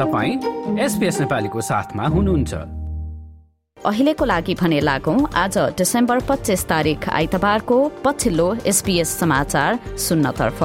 [0.00, 2.52] तपाईँ एसपिएस नेपालीको साथमा हुनुहुन्छ।
[3.76, 10.62] अहिलेको लागि भने लागौं आज डिसेम्बर पच्चिस तारिक आइतबारको पछिल्लो एसपीएस समाचार सुन्नतर्फ।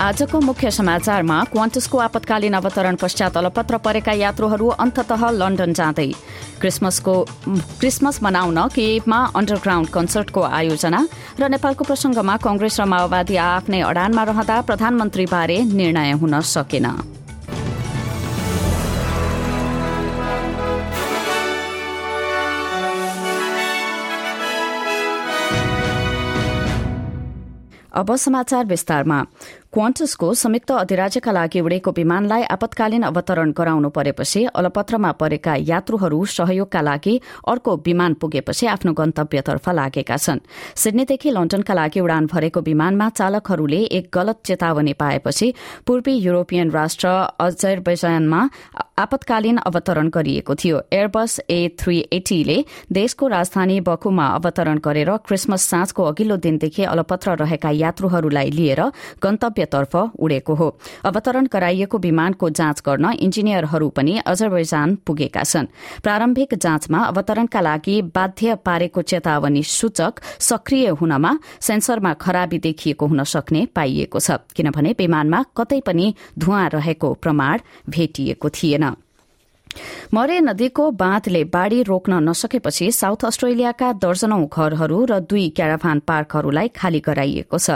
[0.00, 6.10] आजको मुख्य समाचारमा क्वान्टसको आपतकालीन अवतरण पश्चात अलपत्र परेका यात्रुहरू अन्तत लन्डन जाँदै।
[6.60, 7.14] क्रिसमसको
[7.80, 11.00] क्रिसमस मनाउन केमा अन्डरग्राउण्ड कन्सर्टको आयोजना
[11.40, 16.88] र नेपालको प्रसंगमा कंग्रेस र माओवादी आफ्नै अडानमा रहँदा प्रधानमन्त्रीबारे निर्णय हुन सकेन।
[27.90, 29.18] अब समाचार विस्तारमा।
[29.72, 37.14] क्वान्टसको संयुक्त अधिराज्यका लागि उडेको विमानलाई आपतकालीन अवतरण गराउनु परेपछि अलपत्रमा परेका यात्रुहरू सहयोगका लागि
[37.46, 40.38] अर्को विमान पुगेपछि आफ्नो गन्तव्यतर्फ लागेका छन्।
[40.74, 45.52] सिडनीदेखि लन्डनका लागि उडान भरेको विमानमा चालकहरूले एक गलत चेतावनी पाएपछि
[45.86, 48.40] पूर्वी युरोपियन राष्ट्र अजरबैजानमा
[48.98, 52.58] आपतकालीन अवतरण गरिएको थियो। एयरबस ए थ्री एटीले
[52.92, 58.82] देशको राजधानी बकुमा अवतरण गरेर क्रिसमस साँझको अघिल्लो दिनदेखि अलपत्र रहेका यात्रुहरूलाई लिएर
[59.22, 60.68] गन्तव्य तर्फ उडेको हो।
[61.04, 65.66] अवतरण गराइएको विमानको जाँच गर्न इन्जिनियरहरू पनि अजरबैजान पुगेका छन्।
[66.02, 73.66] प्रारम्भिक जाँचमा अवतरणका लागि बाध्य पारेको चेतावनी सूचक सक्रिय हुनमा सेन्सरमा खराबी देखिएको हुन सक्ने
[73.66, 77.58] पाइएको छ। किनभने विमानमा कतै पनि धुवाँ रहेको प्रमाण
[77.88, 78.90] भेटिएको थिएन।
[80.14, 87.00] मरे नदीको बाँधले बाढ़ी रोक्न नसकेपछि साउथ अस्ट्रेलियाका दर्जनौं घरहरू र दुई क्याराभान पार्कहरूलाई खाली
[87.00, 87.70] गराइएको छ।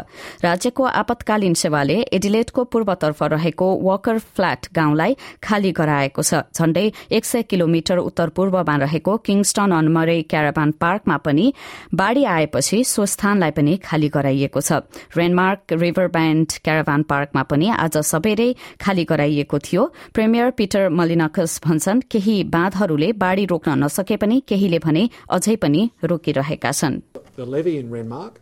[0.44, 7.42] राज्यको आपतकालीन सेवाले एडिलेटको पूर्वतर्फ रहेको वकर फ्ल्याट गाउँलाई खाली गराएको छ। झण्डै एक सय
[7.44, 11.52] किलोमिटर उत्तर पूर्वमा रहेको किङस्टन अन मरे क्याराभान पार्कमा पनि
[11.94, 14.82] बाढ़ी आएपछि सो स्थानलाई पनि खाली गराइएको छ।
[15.16, 19.82] रेनमार्क रिभर ब्याण्ड क्याराभान पार्कमा पनि आज सबेरै खाली गराइएको थियो।
[20.14, 26.71] प्रेमियर पिटर मलिनकस भन्छन् केही बाँधहरूले बाढ़ी रोक्न नसके पनि केहीले भने अझै पनि रोकिरहेका
[26.71, 27.01] छन्
[27.35, 28.35] The levy in Renmark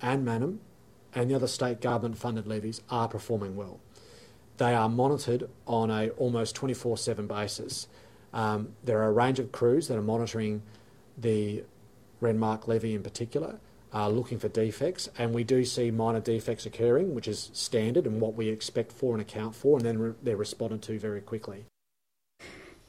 [0.00, 0.58] and Manham
[1.14, 3.78] and the other state government funded levies are performing well.
[4.58, 7.86] They are monitored on a almost 24-7 basis.
[8.32, 10.62] Um, there are a range of crews that are monitoring
[11.16, 11.64] the
[12.22, 13.60] Renmark levy in particular,
[13.94, 18.20] uh, looking for defects, and we do see minor defects occurring, which is standard and
[18.20, 21.64] what we expect for and account for, and then re- they're responded to very quickly.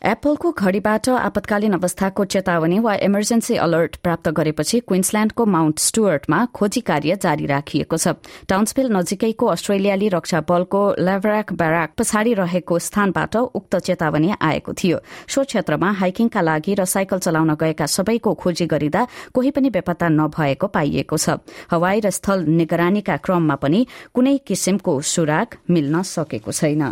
[0.05, 7.17] एप्पलको घड़ीबाट आपतकालीन अवस्थाको चेतावनी वा emergency alert प्राप्त गरेपछि क्वीन्सल्याण्डको Mount स्टुअर्टमा खोजी कार्य
[7.17, 8.13] जारी राखिएको छ।
[8.45, 15.45] टाउन्सभिल नजिकैको अस्ट्रेलियाली रक्षा बलको लेभराक ब्याराक पछाडि रहेको स्थानबाट उक्त चेतावनी आएको थियो। सो
[15.45, 21.17] क्षेत्रमा हाइकिङका लागि र साइकल चलाउन गएका सबैको खोजी गरिँदा कोही पनि बेपत्ता नभएको पाइएको
[21.17, 21.41] छ।
[21.73, 23.81] हवाई र स्थल निगरानीका क्रममा पनि
[24.13, 26.83] कुनै किसिमको सुराग मिल्न सकेको छैन।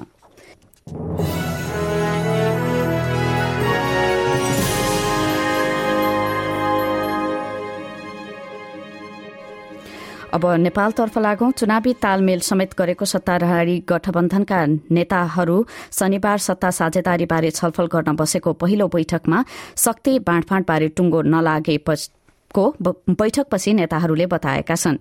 [10.32, 14.60] अब नेपालतर्फ लागौं चुनावी तालमेल समेत गरेको सत्ताधारी गठबन्धनका
[14.90, 15.56] नेताहरू
[15.92, 19.44] शनिबार सत्ता साझेदारीबारे छलफल गर्न बसेको पहिलो बैठकमा
[19.78, 21.76] शक्ति बाँडफाँडबारे टुङ्गो नलागे
[22.54, 24.96] को बैठकपछि नेताहरूले बताएका छन्।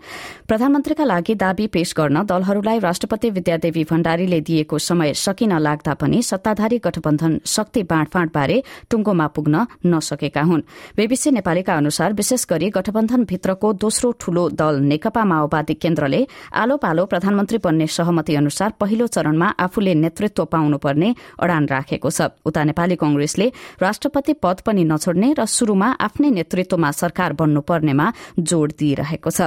[0.48, 6.78] प्रधानमन्त्रीका लागि दावी पेश गर्न दलहरूलाई राष्ट्रपति विद्यादेवी भण्डारीले दिएको समय सकिन लाग्दा पनि सत्ताधारी
[6.78, 10.62] गठबन्धन शक्ति बाँडफाँडबारे टुङ्गोमा पुग्न नसकेका हुन्।
[10.98, 17.58] बीबीसी नेपालीका अनुसार विशेष गरी गठबन्धनभित्रको दोस्रो ठूलो दल नेकपा माओवादी केन्द्रले आलो पालो प्रधानमन्त्री
[17.58, 23.52] बन्ने सहमति अनुसार पहिलो चरणमा आफूले नेतृत्व पाउनुपर्ने अडान राखेको छ। उता नेपाली कंग्रेसले
[23.82, 28.08] राष्ट्रपति पद पनि नछोड्ने र शुरूमा आफ्नै नेतृत्वमा सरकार बन्नुपर्नेमा
[28.40, 29.40] जोड़ दिइरहेको छ।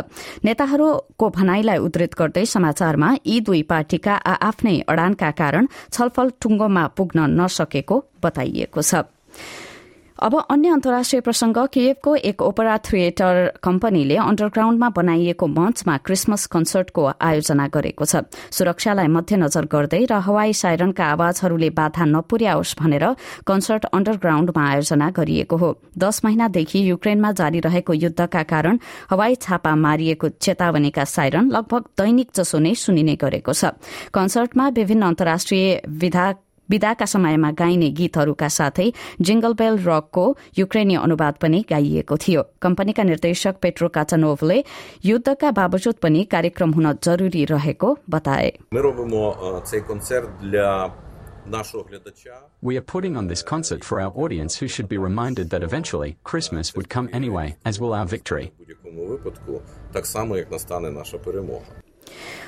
[0.44, 7.18] नेताहरूको भनाईलाई उद्धृत गर्दै समाचारमा यी दुई पार्टीका आ आफ्नै अडानका कारण छलफल टुङ्गोमा पुग्न
[7.40, 8.92] नसकेको बताइएको छ।
[10.16, 17.66] अब अन्य अन्तर्राष्ट्रिय प्रसंग किएभको एक ओपरा थिएटर कम्पनीले अण्डरग्राउण्डमा बनाइएको मञ्चमा क्रिसमस कन्सर्टको आयोजना
[17.68, 18.22] गरेको छ।
[18.54, 23.04] सुरक्षालाई मध्यनजर गर्दै र हवाई साइरनका आवाजहरूले बाधा नपुर्याओस् भनेर
[23.42, 28.78] कन्सर्ट अण्डरग्राउण्डमा आयोजना गरिएको हो। दश महिनादेखि युक्रेनमा जारी रहेको युद्धका कारण
[29.10, 33.74] हवाई छापा मारिएको चेतावनीका साइरन लगभग दैनिक जसो नै सुनिने गरेको छ।
[34.14, 36.26] कन्सर्टमा विभिन्न अन्तर्राष्ट्रिय विधा
[36.70, 38.88] विदाका समयमा गाइने गीतहरूका साथै
[39.20, 40.24] जिंगल बेल रकको
[40.58, 44.58] युक्रेनी अनुवाद पनि गाइएको थियो कम्पनीका निर्देशक पेट्रो काचानोभले
[45.04, 48.52] युद्धका बावजुद पनि कार्यक्रम हुन जरूरी रहेको बताए
[52.62, 56.16] We are putting on this concert for our audience who should be reminded that eventually
[56.24, 58.52] Christmas would come anyway, as will our victory.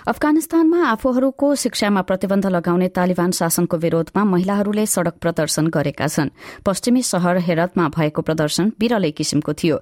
[0.07, 6.31] अफगानिस्तानमा आफूहरूको शिक्षामा प्रतिबन्ध लगाउने तालिबान शासनको विरोधमा महिलाहरूले सड़क प्रदर्शन गरेका छन्।
[6.65, 9.77] पश्चिमी शहर हेरतमा भएको प्रदर्शन विरलै किसिमको थियो।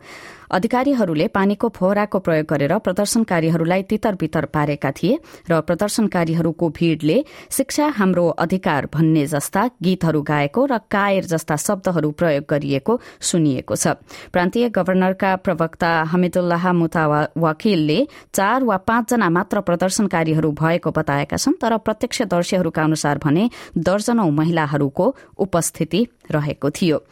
[0.54, 5.18] अधिकारीहरूले पानीको फोहराको प्रयोग गरेर प्रदर्शनकारीहरूलाई तितर बितर पारेका थिए
[5.50, 7.16] र प्रदर्शनकारीहरूको भीड़ले
[7.50, 13.98] शिक्षा हाम्रो अधिकार भन्ने जस्ता गीतहरू गाएको र कायर जस्ता शब्दहरू प्रयोग गरिएको सुनिएको छ।
[14.30, 17.98] प्रान्तीय गवर्नरका प्रवक्ता हमिदुल्लाह मुतावाकिलले
[18.30, 25.06] चार वा पाँचजना मात्र प्रदर्शनकारीहरू भएको बताएका छन् तर प्रत्यक्षदर्शीहरूका अनुसार भने दर्जनौ महिलाहरूको
[25.38, 27.02] उपस्थिति रहेको थियो।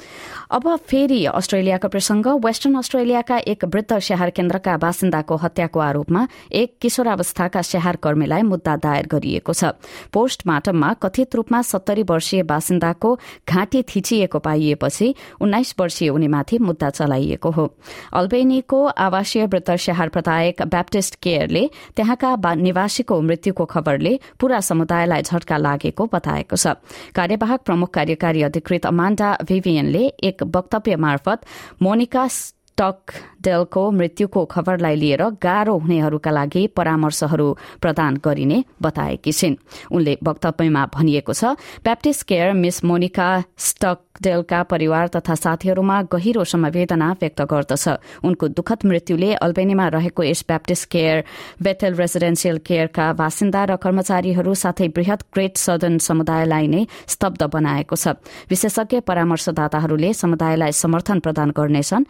[0.51, 7.63] अब फेरि अस्ट्रेलियाको प्रसंग वेस्टर्न अस्ट्रेलियाका एक वृद्ध स्याहार केन्द्रका बासिन्दाको हत्याको आरोपमा एक किशोरावस्थाका
[7.63, 9.65] स्याहार कर्मीलाई मुद्दा दायर गरिएको छ।
[10.13, 13.15] पोस्टमार्टममा कथित रूपमा सत्तरी वर्षीय बासिन्दाको
[13.49, 17.67] घाँटी थिचिएको पाइएपछि उन्नाइस वर्षीय उनीमाथि मुद्दा चलाइएको हो।
[18.13, 26.09] अल्बेनीको आवासीय वृद्ध स्याहार प्रदायक ब्याप्टिस्ट केयरले त्यहाँका निवासीको मृत्युको खबरले पूरा समुदायलाई झट्का लागेको
[26.13, 26.67] बताएको छ।
[27.15, 31.47] कार्यवाहक प्रमुख कार्यकारी अधिकृत अमान्डा भिभियनले एक वक्तव्य मार्फत
[31.83, 32.27] मोनिका
[32.73, 33.13] स्टक
[33.45, 37.49] डेलको मृत्युको खबरलाई लिएर गाह्रो हुनेहरूका लागि परामर्शहरू
[37.83, 39.57] प्रदान गरिने बताएकी छिन्।
[39.93, 41.45] उनले वक्तव्यमा भनिएको छ
[41.85, 43.29] ब्याप्टिस्ट केयर मिस मोनिका
[43.59, 47.85] स्टक डेलका परिवार तथा साथीहरूमा गहिरो संवेदना व्यक्त गर्दछ।
[48.25, 51.25] उनको दुखद मृत्युले अल्बेनीमा रहेको यस ब्याप्टिस्ट केयर
[51.61, 58.17] बेथेल रेसिडेन्सियल केयरका बासिन्दा र कर्मचारीहरू साथै वृहत ग्रेट सदन समुदायलाई नै स्तब्ध बनाएको छ।
[58.49, 62.07] विशेषज्ञ परामर्शदाताहरूले समुदायलाई समर्थन प्रदान गर्नेछन्।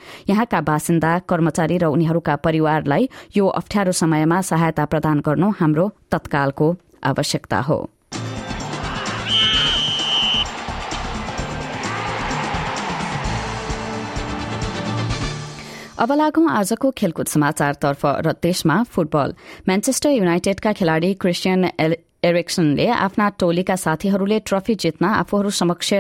[0.52, 6.66] यहाँका बासिन्दा कर्मचारी र उनीहरूका परिवारलाई यो अप्ठ्यारो समयमा सहायता प्रदान गर्नु हाम्रो तत्कालको
[7.02, 7.78] आवश्यकता हो।
[15.96, 19.28] अब लागौं आजको खेलकुद समाचारतर्फ र देशमा फुटबल।
[19.64, 21.64] म्यान्चेस्टर युनाइटेडका खेलाड़ी क्रिस्चियन
[22.22, 25.92] एरिक्सनले आफ्ना टोलीका साथीहरूले ट्रफी जित्न आफूहरू समक्ष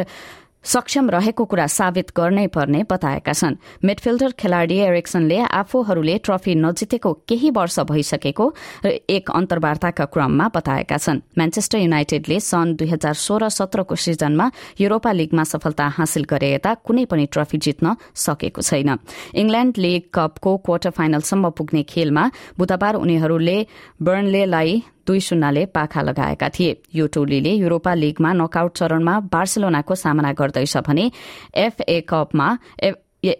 [0.64, 7.50] सक्षम रहेको कुरा साबित गर्नै पर्ने बताएका छन्। मिडफिल्डर खेलाड़ी एरिक्सनले आफूहरूले ट्रफी नजितेको केही
[7.50, 8.46] वर्ष भइसकेको
[8.86, 14.50] एक अन्तर्वार्ताका क्रममा बताएका छन्। म्यान्चेस्टर युनाइटेडले सन् दुई हजार सोह्र सत्रको सिजनमा
[14.80, 18.98] युरोपा लीगमा सफलता हासिल गरे यता कुनै पनि ट्रफी जित्न सकेको छैन।
[19.34, 23.58] इंग्ल्याण्ड लीग कपको क्वार्टर फाइनलसम्म पुग्ने खेलमा बुधबार उनीहरूले
[24.02, 30.76] बर्नलेलाई दुई शून्यले पाखा लगाएका थिए। यो टोलीले युरोपा लीगमा नकआउट चरणमा बार्सेलोनाको सामना गर्दैछ
[30.86, 31.10] भने
[31.56, 32.48] एफए कपमा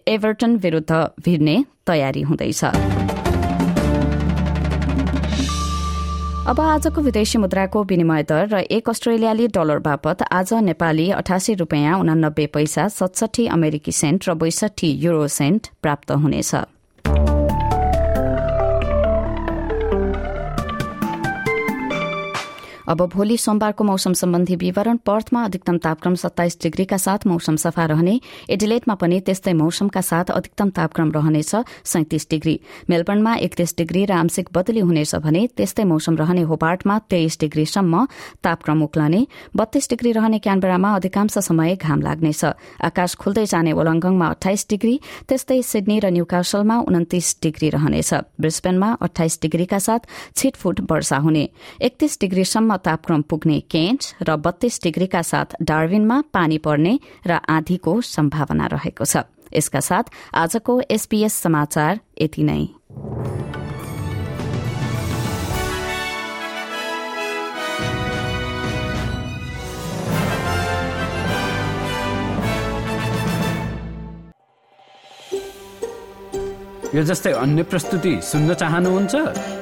[0.08, 0.92] एभर्टन विरूद्ध
[1.24, 1.56] भिड्ने
[1.86, 2.64] तयारी हुँदैछ।
[6.42, 11.98] अब आजको विदेशी मुद्राको विनिमय दर र एक अस्ट्रेलियाली डलर बापत आज नेपाली अठासी रूपियाँ
[12.00, 16.54] उनानब्बे पैसा सतसठी अमेरिकी सेन्ट र बैसठी युरो सेन्ट प्राप्त हुनेछ।
[22.88, 28.20] अब भोलि सोमबारको मौसम सम्बन्धी विवरण पर्थमा अधिकतम तापक्रम सत्ताइस डिग्रीका साथ मौसम सफा रहने।
[28.50, 32.58] एडिलेटमा पनि त्यस्तै मौसमका साथ अधिकतम तापक्रम रहनेछ सैतिस डिग्री।
[32.90, 38.06] मेलबर्नमा एकतीस डिग्री र आंशिक बदली हुनेछ भने त्यस्तै मौसम रहने होबार्टमा तेइस डिग्रीसम्म
[38.42, 39.26] तापक्रम उक्लने।
[39.56, 42.44] बत्तीस डिग्री रहने क्यानबेरामा अधिकांश समय घाम लाग्नेछ।
[42.82, 44.94] आकाश खुल्दै जाने वलङ्गङमा अठाइस डिग्री
[45.28, 50.00] त्यस्तै सिडनी र न्यूकासलमा उन्तिस डिग्री रहनेछ। ब्रिस्बेनमा अठाइस डिग्रीका साथ
[50.36, 51.44] छिटफुट वर्षा हुने।
[51.80, 52.18] एकतीस
[52.72, 59.04] डिग्रीसम्म तापक्रम पुग्ने केन्ट र बत्तीस डिग्रीका साथ डार्विनमा पानी पर्ने र आधीको सम्भावना रहेको
[59.04, 62.62] छ। यसका साथ आजको एसपीएस समाचार यति नै।
[76.92, 79.61] यो जस्तै अन्य प्रस्तुति सुन्न चाहनुहुन्छ?